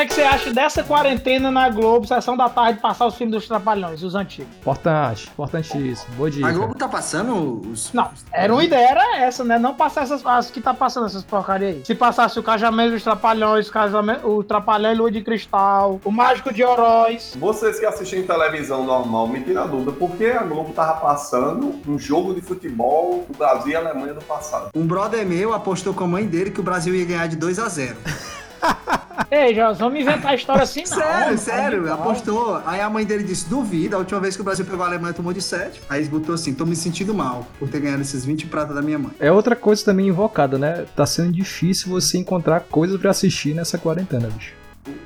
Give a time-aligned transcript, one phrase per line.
[0.00, 3.46] é que você acha dessa quarentena na Globo, sessão da tarde, passar os filmes dos
[3.46, 4.54] Trapalhões, os antigos?
[4.60, 6.14] Importante, importantíssimo.
[6.16, 6.46] Boa dica.
[6.46, 7.92] A Globo tá passando os.
[7.92, 9.58] Não, era uma ideia era essa, né?
[9.58, 11.84] Não passar essas as que tá passando essas porcarias aí.
[11.84, 16.10] Se passasse o Casamento dos Trapalhões, o, casamento, o Trapalhão e Lua de Cristal, o
[16.10, 17.36] Mágico de Oroz.
[17.38, 21.80] Vocês que assistem televisão normal, me tiram a dúvida, por que a Globo tava passando
[21.86, 24.70] um jogo de futebol do Brasil e Alemanha do passado?
[24.74, 27.58] Um brother meu apostou com a mãe dele que o Brasil ia ganhar de 2
[27.58, 27.96] a 0
[29.30, 30.86] Ei, Jorge, vamos inventar a história assim, não.
[30.98, 31.94] Sério, não, sério, não.
[31.94, 32.62] apostou.
[32.64, 35.12] Aí a mãe dele disse: duvida, a última vez que o Brasil pegou a Alemanha
[35.14, 35.80] tomou de 7.
[35.88, 38.98] Aí botou assim: tô me sentindo mal por ter ganhado esses 20 prata da minha
[38.98, 39.12] mãe.
[39.18, 40.84] É outra coisa também invocada, né?
[40.94, 44.52] Tá sendo difícil você encontrar coisas pra assistir nessa quarentena, bicho.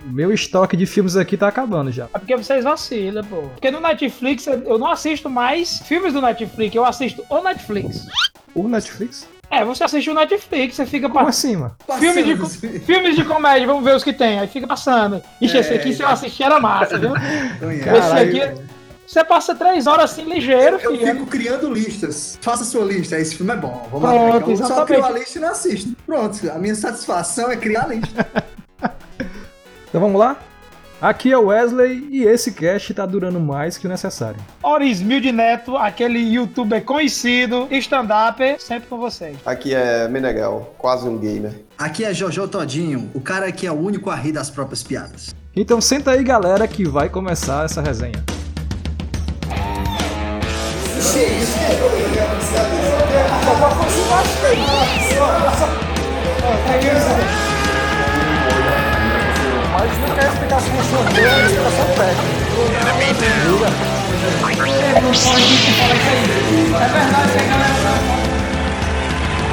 [0.06, 2.04] O meu estoque de filmes aqui tá acabando já.
[2.14, 3.42] É porque vocês vacilam, pô.
[3.42, 8.06] Porque no Netflix eu não assisto mais filmes do Netflix, eu assisto o Netflix.
[8.54, 9.26] O Netflix?
[9.50, 11.76] É, você assiste o Netflix, você fica Como assim, mano?
[11.98, 14.38] Filme de, filmes de comédia, vamos ver os que tem.
[14.40, 15.22] Aí fica passando.
[15.40, 17.10] Ixi, esse aqui se eu assistir era massa, viu?
[17.58, 17.88] Conhece.
[17.88, 18.42] Esse Caralho.
[18.42, 18.60] aqui,
[19.06, 21.06] você passa três horas assim, ligeiro, Eu filho.
[21.12, 22.38] fico criando listas.
[22.40, 23.18] Faça sua lista.
[23.18, 23.86] Esse filme é bom.
[23.92, 24.52] Vamos Pronto, lá.
[24.52, 25.96] Eu só crio a lista e não assisto.
[26.06, 26.50] Pronto.
[26.50, 28.26] A minha satisfação é criar a lista.
[29.88, 30.36] Então vamos lá?
[31.00, 34.40] Aqui é o Wesley e esse cast tá durando mais que o necessário.
[34.62, 39.36] Orismilde Neto, aquele youtuber conhecido, stand-up, sempre com vocês.
[39.44, 41.52] Aqui é Meneghel, quase um gamer.
[41.76, 45.34] Aqui é Jojo Todinho, o cara que é o único a rir das próprias piadas.
[45.54, 48.24] Então senta aí, galera, que vai começar essa resenha.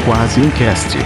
[0.06, 0.98] Quase um cast.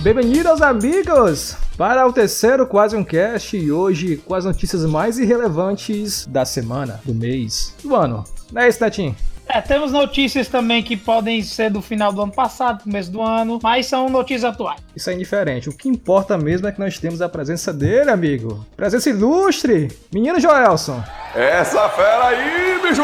[0.00, 6.24] Bem-vindos, amigos, para o terceiro Quase um Cast e hoje com as notícias mais irrelevantes
[6.26, 8.22] da semana, do mês, do ano.
[8.54, 9.16] Não é isso, Netinho?
[9.48, 13.58] É, temos notícias também que podem ser do final do ano passado, começo do ano,
[13.60, 14.80] mas são notícias atuais.
[14.94, 15.68] Isso é indiferente.
[15.68, 18.64] O que importa mesmo é que nós temos a presença dele, amigo.
[18.76, 21.02] Presença ilustre, menino Joelson.
[21.34, 23.02] Essa fera aí, bicho!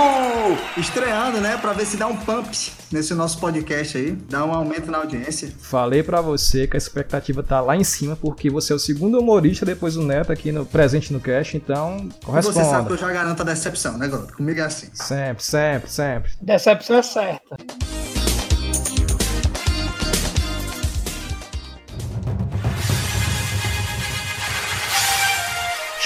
[0.76, 1.56] Estreando, né?
[1.56, 2.48] Pra ver se dá um pump
[2.92, 4.12] nesse nosso podcast aí.
[4.12, 5.52] Dá um aumento na audiência.
[5.58, 9.18] Falei pra você que a expectativa tá lá em cima, porque você é o segundo
[9.18, 12.98] humorista depois do Neto aqui no presente no cast, então E você sabe que eu
[12.98, 14.32] já garanto a decepção, né, garoto?
[14.32, 14.86] Comigo é assim.
[14.94, 16.30] Sempre, sempre, sempre.
[16.40, 17.56] Decepção é certa.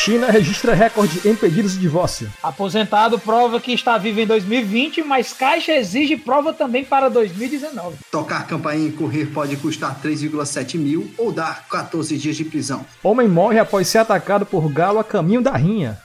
[0.05, 2.31] China registra recorde em pedidos de divórcio.
[2.43, 7.97] Aposentado prova que está vivo em 2020, mas Caixa exige prova também para 2019.
[8.11, 12.85] Tocar campainha e correr pode custar 3,7 mil ou dar 14 dias de prisão.
[13.03, 15.99] Homem morre após ser atacado por galo a caminho da rinha.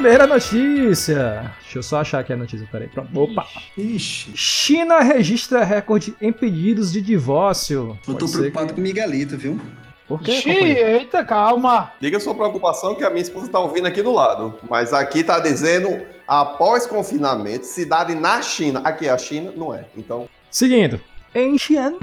[0.00, 1.52] Primeira notícia.
[1.60, 2.88] Deixa eu só achar aqui a notícia, peraí.
[2.88, 3.20] Pronto.
[3.20, 3.46] Opa.
[3.76, 7.98] Ixi, China registra recorde em pedidos de divórcio.
[8.08, 9.60] eu tô Pode preocupado que- com o Miguelito, viu?
[10.08, 10.88] Por quê, companheiro?
[11.00, 11.92] eita, calma.
[12.00, 14.58] Diga sua preocupação que a minha esposa tá ouvindo aqui do lado.
[14.70, 18.80] Mas aqui tá dizendo, após confinamento, cidade na China.
[18.82, 19.52] Aqui é a China?
[19.54, 19.84] Não é.
[19.94, 20.98] Então, Seguindo.
[21.34, 21.96] Em Xi'an.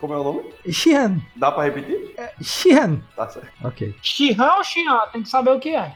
[0.00, 0.42] como é o nome?
[0.66, 1.18] Xi'an.
[1.36, 2.14] Dá pra repetir?
[2.40, 3.00] Xi'an.
[3.14, 3.48] Tá certo.
[3.62, 3.94] Ok.
[4.02, 4.98] Xihan ou Xihan?
[5.12, 5.92] Tem que saber o que é.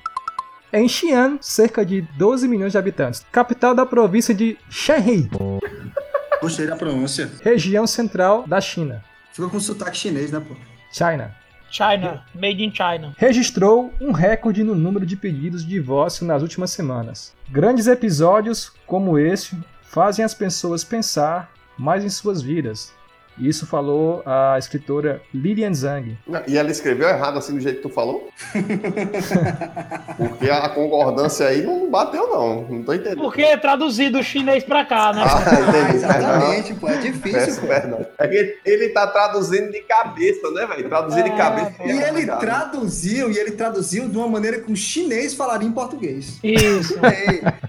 [0.73, 3.25] Em Xi'an, cerca de 12 milhões de habitantes.
[3.31, 5.29] Capital da província de Shanghai,
[6.41, 7.31] Gostei da pronúncia.
[7.43, 9.05] região central da China.
[9.33, 10.57] Ficou com sotaque chinês, né, pô?
[10.91, 11.35] China.
[11.71, 12.25] China.
[12.35, 13.15] Made in China.
[13.17, 17.33] Registrou um recorde no número de pedidos de divórcio nas últimas semanas.
[17.51, 22.93] Grandes episódios como este fazem as pessoas pensar mais em suas vidas.
[23.39, 26.17] Isso falou a escritora Lilian Zhang.
[26.47, 28.29] E ela escreveu errado assim do jeito que tu falou?
[30.17, 32.63] Porque a concordância aí não bateu, não.
[32.69, 33.21] Não tô entendendo.
[33.23, 35.23] Porque é traduzido do chinês pra cá, né?
[35.25, 35.97] Ah, entendi.
[36.05, 36.89] exatamente, pô.
[36.89, 37.61] É Peço difícil.
[37.63, 37.67] pô.
[37.69, 38.07] perdão.
[38.19, 40.89] É que ele tá traduzindo de cabeça, né, velho?
[40.89, 41.71] Traduzindo de É, cabeça.
[41.77, 41.85] pô.
[41.85, 42.41] é E ele complicado.
[42.41, 46.39] traduziu, e ele traduziu de uma maneira que um chinês falaria em português.
[46.43, 46.95] Isso.
[47.05, 47.43] Ei,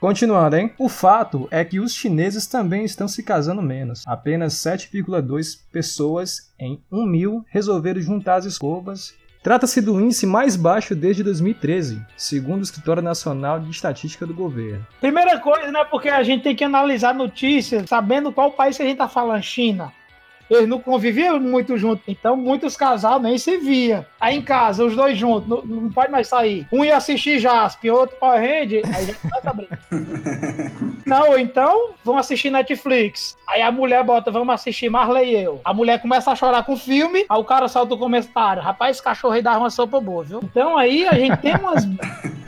[0.00, 0.72] Continuando, hein?
[0.78, 4.04] O fato é que os chineses também estão se casando menos.
[4.06, 9.14] Apenas 7,2 pessoas em 1 mil resolveram juntar as escovas.
[9.42, 14.86] Trata-se do índice mais baixo desde 2013, segundo o Escritório Nacional de Estatística do Governo.
[15.00, 15.84] Primeira coisa, né?
[15.84, 19.42] Porque a gente tem que analisar notícias sabendo qual país que a gente tá falando.
[19.42, 19.92] China.
[20.50, 22.04] Eles não conviviam muito juntos.
[22.08, 24.06] Então, muitos casais nem se via.
[24.20, 26.66] Aí em casa, os dois juntos, não, não pode mais sair.
[26.72, 29.78] Um ia assistir Jasp, outro Power Ranger, aí já começa a briga.
[31.08, 33.34] Não, então vão assistir Netflix.
[33.48, 35.58] Aí a mulher bota, vamos assistir Marley e eu.
[35.64, 38.62] A mulher começa a chorar com o filme, aí o cara solta o comentário.
[38.62, 40.40] Rapaz, esse cachorro aí dá uma sopa boa, viu?
[40.42, 41.84] Então aí a gente tem umas.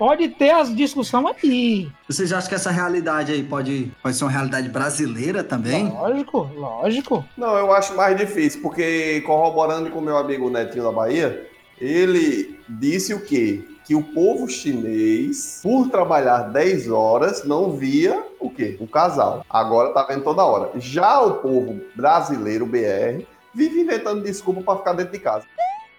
[0.00, 1.92] Pode ter as discussões aqui.
[2.08, 5.90] Vocês acham que essa realidade aí pode, pode ser uma realidade brasileira também?
[5.90, 7.24] Lógico, lógico.
[7.36, 11.46] Não, eu acho mais difícil, porque corroborando com o meu amigo Netinho da Bahia,
[11.78, 13.62] ele disse o quê?
[13.84, 18.78] Que o povo chinês, por trabalhar 10 horas, não via o quê?
[18.80, 19.44] O casal.
[19.50, 20.70] Agora tá vendo toda hora.
[20.76, 23.22] Já o povo brasileiro, BR,
[23.54, 25.44] vive inventando desculpa para ficar dentro de casa.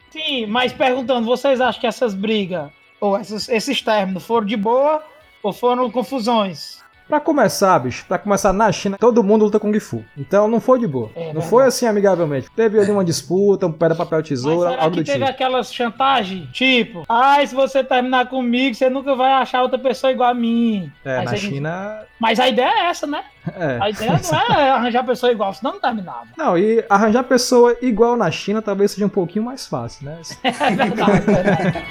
[0.09, 2.71] Sim, mas perguntando, vocês acham que essas brigas,
[3.01, 5.03] ou essas- esses términos, foram de boa
[5.43, 6.79] ou foram confusões?
[7.07, 10.01] Pra começar, bicho, pra começar na China, todo mundo luta Kung Fu.
[10.17, 11.09] Então não foi de boa.
[11.13, 11.47] É não verdade.
[11.49, 12.49] foi assim amigavelmente.
[12.55, 15.29] Teve ali uma disputa, um pedra, papel, Mas tesoura, será algo que do teve tipo.
[15.29, 16.47] aquelas chantagens?
[16.53, 20.89] Tipo, ai, se você terminar comigo, você nunca vai achar outra pessoa igual a mim.
[21.03, 21.99] É, Mas na China.
[22.17, 23.25] Mas a ideia é essa, né?
[23.57, 23.77] É.
[23.81, 26.27] A ideia não é arranjar pessoa igual, senão não terminava.
[26.37, 30.17] Não, e arranjar pessoa igual na China talvez seja um pouquinho mais fácil, né?
[30.45, 31.85] É verdade, é verdade.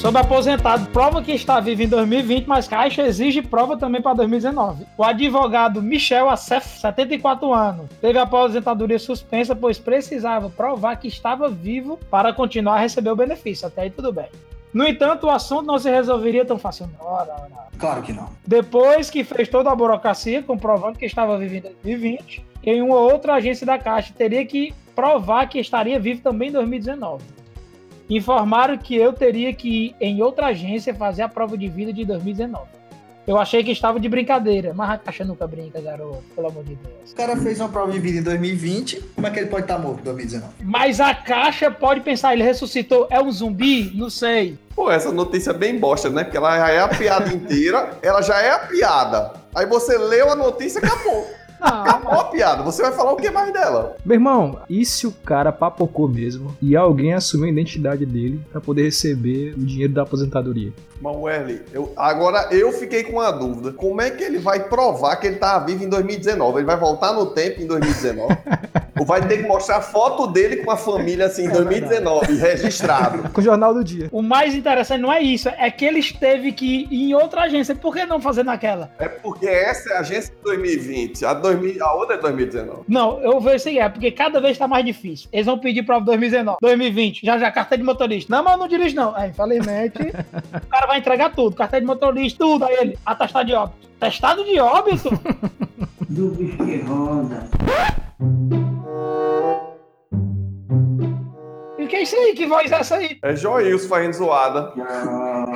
[0.00, 4.86] Sobre aposentado, prova que está vivo em 2020, mas Caixa exige prova também para 2019.
[4.96, 11.50] O advogado Michel Assef, 74 anos, teve a aposentadoria suspensa, pois precisava provar que estava
[11.50, 13.68] vivo para continuar a receber o benefício.
[13.68, 14.30] Até aí tudo bem.
[14.72, 16.98] No entanto, o assunto não se resolveria tão facilmente.
[17.00, 17.68] Ora, ora.
[17.78, 18.28] Claro que não.
[18.46, 23.34] Depois que fez toda a burocracia, comprovando que estava vivo em 2020, em uma outra
[23.34, 27.24] agência da Caixa teria que provar que estaria vivo também em 2019.
[28.08, 32.04] Informaram que eu teria que ir em outra agência fazer a prova de vida de
[32.04, 32.79] 2019.
[33.30, 36.74] Eu achei que estava de brincadeira, mas a Caixa nunca brinca, garoto, pelo amor de
[36.74, 37.12] Deus.
[37.12, 39.78] O cara fez uma prova de vida em 2020, como é que ele pode estar
[39.78, 40.52] morto em 2019?
[40.64, 43.92] Mas a Caixa pode pensar, ele ressuscitou, é um zumbi?
[43.94, 44.58] Não sei.
[44.74, 46.24] Pô, essa notícia é bem bosta, né?
[46.24, 49.32] Porque ela já é a piada inteira, ela já é a piada.
[49.54, 51.30] Aí você leu a notícia e acabou.
[51.60, 52.62] Acabou a piada.
[52.62, 53.96] Você vai falar o que mais dela?
[54.04, 58.60] Meu irmão, e se o cara papocou mesmo e alguém assumiu a identidade dele pra
[58.60, 60.72] poder receber o dinheiro da aposentadoria?
[61.00, 63.72] Mas, eu, agora eu fiquei com uma dúvida.
[63.72, 66.58] Como é que ele vai provar que ele tava vivo em 2019?
[66.58, 68.36] Ele vai voltar no tempo em 2019?
[69.04, 73.30] Vai ter que mostrar a foto dele com a família assim em 2019, registrado?
[73.30, 74.08] Com o Jornal do Dia.
[74.12, 77.74] O mais interessante não é isso, é que ele teve que ir em outra agência.
[77.74, 78.90] Por que não fazer naquela?
[78.98, 82.82] É porque essa é a agência de 2020, a, 2000, a outra é 2019.
[82.88, 85.28] Não, eu vejo assim, é porque cada vez tá mais difícil.
[85.32, 88.34] Eles vão pedir prova 2019, 2020, já já, carteira de motorista.
[88.34, 89.14] Não, mas eu não dirijo, não.
[89.16, 89.98] Aí, infelizmente,
[90.54, 92.64] o cara vai entregar tudo, carteira de motorista, tudo.
[92.64, 93.90] Aí ele, atestado de óbito.
[93.98, 95.10] Testado de óbito?
[96.08, 97.48] do bicho que roda.
[101.78, 102.34] E que é isso aí?
[102.34, 103.18] Que voz é essa aí?
[103.22, 104.72] É Joilson fazendo zoada.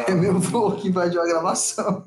[0.08, 2.04] É meu vô que invadiu a gravação.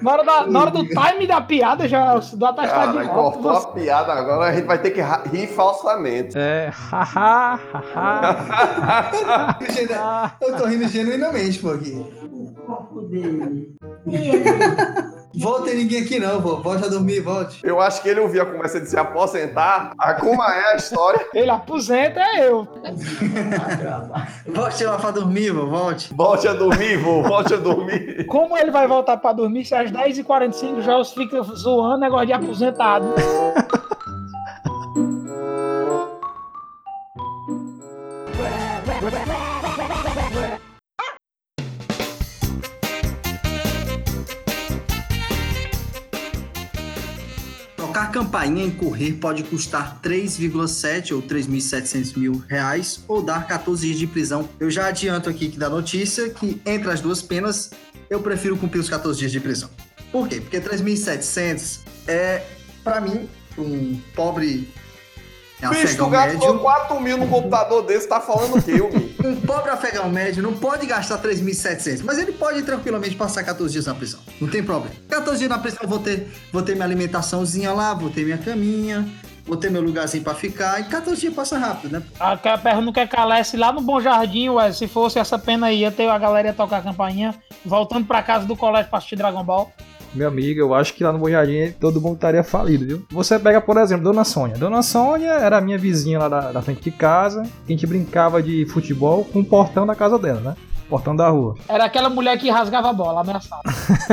[0.00, 3.12] Na hora, da, na hora do time da piada, já do atestado de óbito.
[3.14, 5.00] cortou você- a piada, agora a gente vai ter que
[5.30, 6.38] rir falsamente.
[6.38, 7.58] É, haha,
[7.94, 9.58] haha.
[10.40, 11.92] Eu tô rindo genuinamente, pô, aqui.
[12.32, 13.74] O corpo dele.
[15.38, 16.56] Volta ninguém aqui não, pô.
[16.56, 17.60] Volte a dormir, volte.
[17.62, 19.92] Eu acho que ele ouviu a conversa de se aposentar.
[19.98, 21.26] A como é a história?
[21.32, 22.66] Ele aposenta, é eu.
[24.52, 26.14] Volte lá pra dormir, pô, volte.
[26.14, 28.26] Volte a dormir, vô, volte a dormir.
[28.26, 32.32] Como ele vai voltar pra dormir se às 10h45 já os fica zoando negócio de
[32.32, 33.14] aposentado?
[47.98, 53.98] Tocar campainha em correr pode custar 3,7 ou 3.700 mil reais ou dar 14 dias
[53.98, 54.48] de prisão.
[54.60, 57.72] Eu já adianto aqui que da notícia que entre as duas penas
[58.08, 59.68] eu prefiro cumprir os 14 dias de prisão.
[60.12, 60.40] Por quê?
[60.40, 62.44] Porque 3.700 é,
[62.84, 63.28] pra mim,
[63.58, 64.72] um pobre
[65.60, 66.60] Bicho, tu afegão gastou médio.
[66.60, 68.78] 4 mil num computador desse, tá falando o quê?
[69.18, 73.86] Um pobre afegão médio não pode gastar 3.700, mas ele pode tranquilamente passar 14 dias
[73.86, 74.20] na prisão.
[74.40, 74.94] Não tem problema.
[75.08, 78.38] 14 dias na prisão eu vou ter, vou ter minha alimentaçãozinha lá, vou ter minha
[78.38, 79.06] caminha,
[79.48, 82.02] vou ter meu lugarzinho pra ficar, e 14 dias passa rápido, né?
[82.20, 84.70] A perna não quer calesse lá no Bom Jardim, ué.
[84.72, 88.22] Se fosse essa pena aí, ia ter a galera ia tocar a campainha, voltando pra
[88.22, 89.72] casa do colégio pra assistir Dragon Ball.
[90.14, 93.06] Meu amigo, eu acho que lá no Bom Jardim todo mundo estaria falido, viu?
[93.10, 94.56] Você pega, por exemplo, Dona Sônia.
[94.56, 97.86] Dona Sônia era a minha vizinha lá da, da frente de casa, que a gente
[97.86, 100.56] brincava de futebol com o portão da casa dela, né?
[100.88, 101.54] Portão da rua.
[101.68, 103.62] Era aquela mulher que rasgava a bola, ameaçava.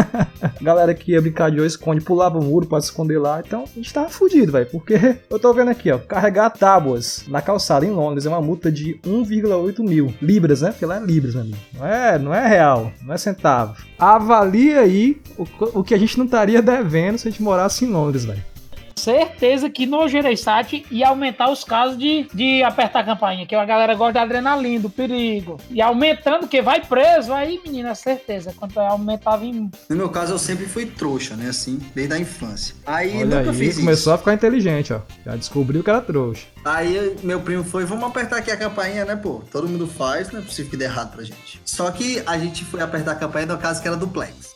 [0.62, 3.42] Galera que ia brincar de esconde, pulava o muro pra se esconder lá.
[3.46, 4.68] Então a gente tava fudido, velho.
[4.68, 4.96] Porque
[5.30, 5.98] eu tô vendo aqui, ó.
[5.98, 10.72] Carregar tábuas na calçada em Londres é uma multa de 1,8 mil libras, né?
[10.72, 11.58] Porque lá é libras, meu amigo.
[11.74, 13.76] Não é, não é real, não é centavo.
[13.98, 17.90] Avalia aí o, o que a gente não estaria devendo se a gente morasse em
[17.90, 18.55] Londres, velho
[18.98, 23.66] certeza que no Gereissat ia aumentar os casos de, de apertar a campainha, que a
[23.66, 25.60] galera gosta da adrenalina, do perigo.
[25.70, 28.54] E aumentando, que vai preso, aí, menina, certeza.
[28.58, 29.70] Quanto aumentava em.
[29.90, 31.50] No meu caso, eu sempre fui trouxa, né?
[31.50, 32.76] Assim, desde a infância.
[32.86, 34.12] Aí Olha nunca aí, fiz começou isso.
[34.12, 35.00] a ficar inteligente, ó.
[35.26, 36.46] Já descobriu que era trouxa.
[36.64, 39.42] Aí meu primo foi, vamos apertar aqui a campainha, né, pô?
[39.52, 41.62] Todo mundo faz, não é possível que dê errado pra gente.
[41.66, 44.56] Só que a gente foi apertar a campainha no caso que era duplex.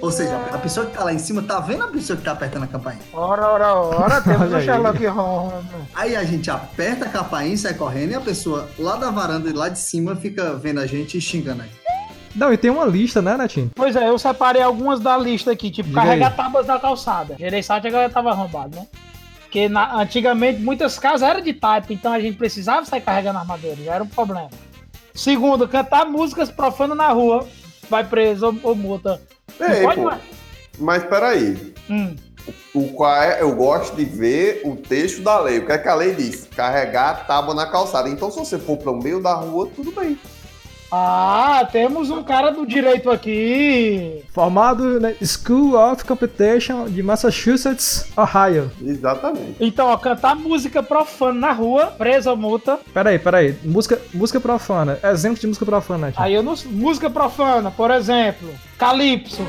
[0.00, 2.32] Ou seja, a pessoa que tá lá em cima tá vendo a pessoa que tá
[2.32, 3.00] apertando a campainha.
[3.12, 4.60] Ora, ora, ora, temos o.
[4.60, 5.64] Sherlock Holmes.
[5.94, 9.50] Aí a gente aperta a campainha e sai correndo e a pessoa lá da varanda,
[9.54, 11.70] lá de cima, fica vendo a gente e xingando aí.
[12.34, 13.70] Não, e tem uma lista, né, Netinho?
[13.74, 16.36] Pois é, eu separei algumas da lista aqui, tipo, Diga carregar aí.
[16.36, 17.34] tábuas na calçada.
[17.38, 18.86] Gereissat agora tava arrombado, né?
[19.40, 23.82] Porque na- antigamente muitas casas eram de type, então a gente precisava sair carregando armadores,
[23.82, 24.50] já era um problema.
[25.14, 27.46] Segundo, cantar músicas profanas na rua,
[27.88, 29.20] vai preso ou, ou multa.
[29.60, 30.12] Ei, pode pô,
[30.78, 31.74] mas peraí.
[31.88, 32.16] Hum.
[32.74, 35.58] O qual é, eu gosto de ver o texto da lei.
[35.58, 36.46] O que é que a lei diz?
[36.54, 38.08] Carregar a tábua na calçada.
[38.08, 40.18] Então, se você for para o meio da rua, tudo bem.
[40.90, 44.22] Ah, temos um cara do direito aqui.
[44.32, 48.70] Formado na School of Competition de Massachusetts, Ohio.
[48.82, 49.56] Exatamente.
[49.60, 52.78] Então, ó, cantar música profana na rua, preso ou multa.
[52.92, 53.56] Peraí, peraí.
[53.64, 54.98] Música, música profana.
[55.02, 56.24] Exemplo de música profana, Netinho.
[56.24, 56.54] Aí eu não.
[56.66, 59.42] Música profana, por exemplo, Calypso.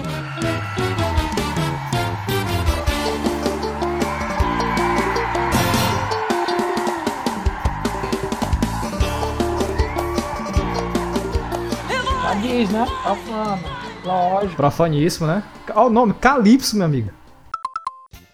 [12.58, 12.88] Diz, né?
[13.04, 13.60] Profana.
[14.04, 14.56] Lógico.
[14.56, 15.44] Profaníssimo, né?
[15.76, 17.12] Olha o nome, Calypso, meu amigo.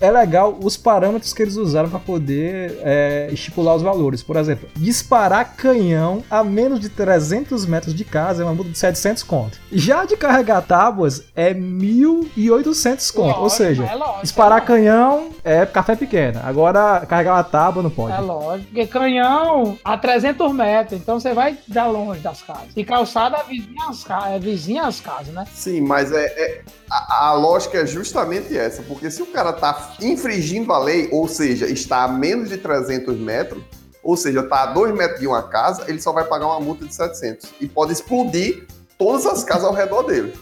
[0.04, 4.22] É legal os parâmetros que eles usaram para poder é, estipular os valores.
[4.22, 8.78] Por exemplo, disparar canhão a menos de 300 metros de casa é uma multa de
[8.78, 9.58] 700 conto.
[9.72, 13.28] Já de carregar tábuas é 1.800 conto.
[13.36, 16.40] Ou Lógico, seja, é lógico, disparar é canhão é café pequeno.
[16.44, 18.16] Agora, carregar uma tábua não pode.
[18.16, 22.68] É lógico, porque canhão a 300 metros, então você vai dar longe das casas.
[22.76, 25.46] E calçada é vizinha às, ca- é vizinha às casas, né?
[25.54, 28.82] Sim, mas é, é- a, a lógica é justamente essa.
[28.84, 33.18] Porque se o cara tá infringindo a lei, ou seja, está a menos de 300
[33.18, 33.62] metros,
[34.04, 36.86] ou seja, está a 2 metros de uma casa, ele só vai pagar uma multa
[36.86, 37.50] de 700.
[37.62, 40.34] E pode explodir todas as casas ao redor dele.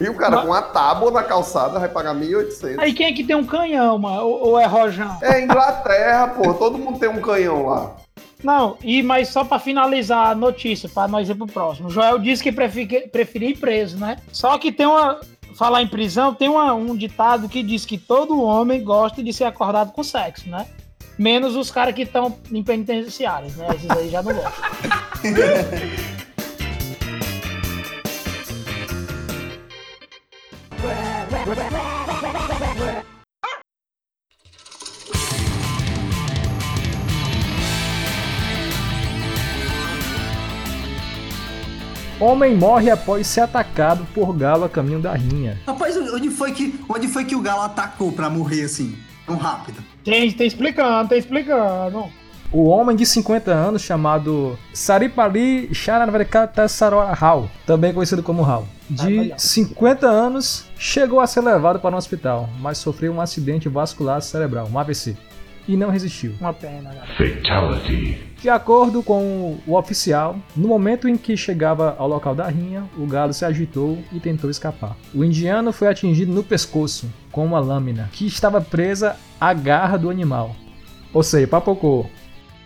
[0.00, 2.78] E o cara Mas- com a tábua na calçada vai pagar 1.800.
[2.78, 4.20] Aí quem é que tem um canhão, mano?
[4.22, 5.18] Ou, ou é rojão?
[5.20, 6.54] É Inglaterra, pô.
[6.54, 7.96] Todo mundo tem um canhão lá.
[8.44, 11.88] Não, e mas só pra finalizar a notícia, pra nós ir pro próximo.
[11.88, 14.18] O Joel disse que prefi- preferia ir preso, né?
[14.30, 15.18] Só que tem uma.
[15.58, 19.42] Falar em prisão, tem uma- um ditado que diz que todo homem gosta de ser
[19.42, 20.68] acordado com sexo, né?
[21.18, 23.66] Menos os caras que estão em penitenciários, né?
[23.74, 24.52] Esses aí já não gostam.
[42.20, 45.56] Homem morre após ser atacado por galo a caminho da rinha.
[45.64, 48.98] Rapaz, onde foi que, onde foi que o galo atacou pra morrer assim?
[49.24, 49.78] Tão rápido.
[50.02, 52.06] Tem, tem explicando, tem explicando.
[52.50, 59.38] O homem de 50 anos chamado Saripali Sharanvarekatasarao, também conhecido como Hal, de olha.
[59.38, 64.68] 50 anos, chegou a ser levado para um hospital, mas sofreu um acidente vascular cerebral,
[64.72, 65.16] um AVC,
[65.68, 66.34] e não resistiu.
[66.40, 67.06] Uma pena, galera.
[67.16, 68.27] Fatality.
[68.40, 73.04] De acordo com o oficial, no momento em que chegava ao local da rinha, o
[73.04, 74.96] galo se agitou e tentou escapar.
[75.12, 80.08] O indiano foi atingido no pescoço com uma lâmina que estava presa à garra do
[80.08, 80.54] animal.
[81.12, 82.08] Ou seja, papocou.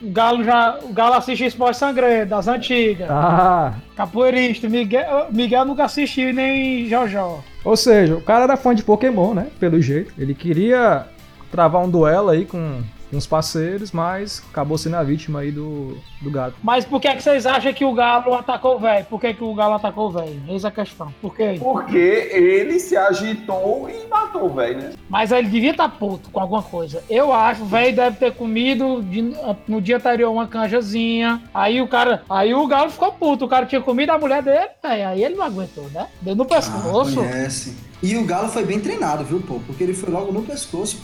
[0.02, 0.78] O Galo já.
[0.82, 3.08] O Galo assiste esporte sangrento, das antigas.
[3.08, 7.40] Ah, Capoeirista, Miguel, Miguel nunca assistiu nem Jojó.
[7.64, 9.46] Ou seja, o cara era fã de Pokémon, né?
[9.60, 10.12] Pelo jeito.
[10.18, 11.06] Ele queria
[11.52, 16.30] travar um duelo aí com uns parceiros, mas acabou sendo a vítima aí do, do
[16.30, 16.54] gato.
[16.62, 19.04] Mas por que, é que vocês acham que o Galo atacou o velho?
[19.06, 20.40] Por que, que o Galo atacou o velho?
[20.48, 21.12] Eis a questão.
[21.20, 21.56] Por quê?
[21.58, 21.96] Porque
[22.32, 24.92] ele se agitou e matou o velho, né?
[25.08, 27.02] Mas ele devia estar puto com alguma coisa.
[27.10, 29.34] Eu acho, o velho deve ter comido de-
[29.68, 31.42] no dia anterior uma canjazinha.
[31.52, 32.22] Aí o cara.
[32.30, 33.44] Aí o Galo ficou puto.
[33.44, 35.08] O cara tinha comido a mulher dele, velho.
[35.08, 36.06] Aí ele não aguentou, né?
[36.20, 37.16] Deu no Ah, pescoço.
[37.16, 37.76] conhece.
[38.02, 39.60] E o Galo foi bem treinado, viu, pô?
[39.66, 41.00] Porque ele foi logo no pescoço.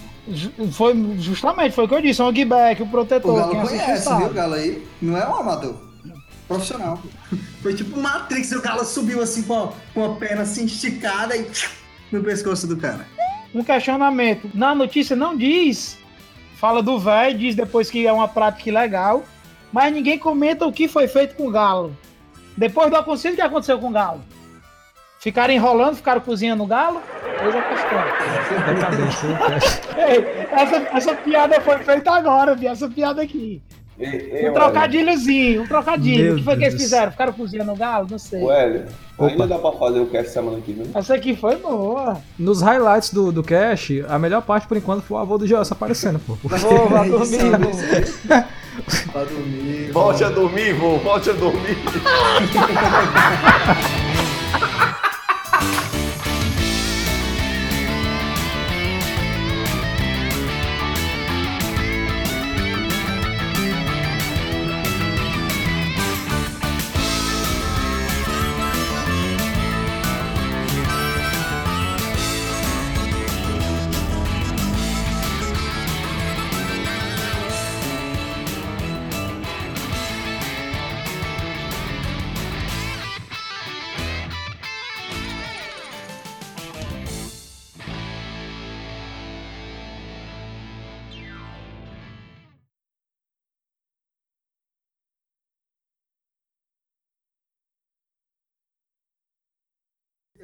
[0.73, 2.23] Foi justamente, foi o que eu disse.
[2.23, 3.35] O Gback, o O protetor.
[3.37, 4.23] Galo quem assistiu conhece, sabe.
[4.23, 4.87] viu, o Galo aí?
[5.01, 5.75] Não é um amador.
[6.47, 7.01] Profissional.
[7.63, 11.47] Foi tipo Matrix, o Galo subiu assim com a, com a perna assim esticada e
[12.11, 13.07] no pescoço do cara.
[13.55, 14.51] Um questionamento.
[14.55, 15.99] Na notícia não diz.
[16.57, 19.25] Fala do velho, diz depois que é uma prática ilegal.
[19.73, 21.95] Mas ninguém comenta o que foi feito com o galo.
[22.57, 24.21] Depois do acontecido, o que aconteceu com o galo?
[25.21, 27.01] Ficaram enrolando, ficaram cozinhando o galo?
[27.43, 27.99] Eis a questão.
[28.75, 29.81] Decadência, o cast.
[29.97, 33.61] Ei, essa, essa piada foi feita agora, vi, essa piada aqui.
[33.99, 34.05] E-
[34.45, 36.25] e, Um trocadilhozinho, um trocadilho.
[36.25, 36.85] Meu o que foi que eles Deus.
[36.85, 37.11] fizeram?
[37.11, 38.07] Ficaram cozinhando o galo?
[38.09, 38.41] Não sei.
[38.45, 38.87] Opa.
[39.33, 40.87] ainda dá pra fazer o cast semana que vem.
[40.95, 42.19] Essa aqui foi boa.
[42.39, 45.75] Nos highlights do, do cast, a melhor parte por enquanto foi o avô do Gelson
[45.75, 46.35] aparecendo, pô.
[46.45, 46.49] Vou,
[46.89, 47.41] vou dormir.
[49.13, 49.91] Pra dormir.
[49.91, 51.77] Volte a dormir, vô, volte a dormir.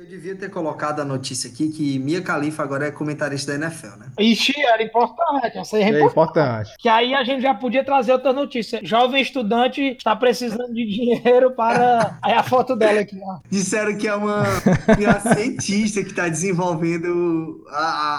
[0.05, 3.97] Eu devia ter colocado a notícia aqui que Mia Khalifa agora é comentarista da NFL,
[3.99, 4.07] né?
[4.21, 5.57] Ixi, era importante.
[5.57, 6.11] Essa aí é É importante.
[6.13, 6.75] importante.
[6.79, 8.81] Que aí a gente já podia trazer outra notícia.
[8.83, 12.19] Jovem estudante está precisando de dinheiro para.
[12.23, 13.39] Aí a foto dela aqui, ó.
[13.49, 17.79] Disseram que é uma, uma cientista que está desenvolvendo a,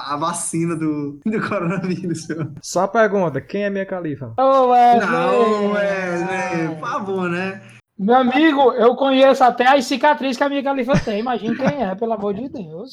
[0.09, 2.27] a, a vacina do, do coronavírus.
[2.61, 4.33] Só a pergunta, quem é minha califa?
[4.37, 5.07] Ô, Wesley.
[5.07, 6.67] Não, é, né?
[6.79, 7.61] Por favor, né?
[7.97, 11.19] Meu amigo, eu conheço até as cicatrizes que a minha califa tem.
[11.19, 12.91] Imagina quem é, pelo amor de Deus.